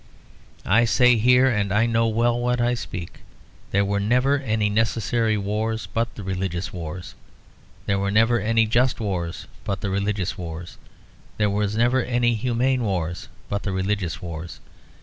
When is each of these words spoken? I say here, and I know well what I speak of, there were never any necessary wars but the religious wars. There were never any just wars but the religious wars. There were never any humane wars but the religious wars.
I 0.65 0.85
say 0.85 1.15
here, 1.17 1.47
and 1.47 1.71
I 1.71 1.85
know 1.85 2.07
well 2.07 2.39
what 2.39 2.59
I 2.59 2.73
speak 2.73 3.17
of, 3.17 3.21
there 3.69 3.85
were 3.85 3.99
never 3.99 4.39
any 4.39 4.67
necessary 4.67 5.37
wars 5.37 5.85
but 5.93 6.15
the 6.15 6.23
religious 6.23 6.73
wars. 6.73 7.13
There 7.85 7.99
were 7.99 8.09
never 8.09 8.39
any 8.39 8.65
just 8.65 8.99
wars 8.99 9.45
but 9.63 9.81
the 9.81 9.91
religious 9.91 10.39
wars. 10.39 10.79
There 11.37 11.51
were 11.51 11.67
never 11.67 12.03
any 12.03 12.33
humane 12.33 12.83
wars 12.83 13.27
but 13.47 13.61
the 13.61 13.71
religious 13.73 14.23
wars. 14.23 14.59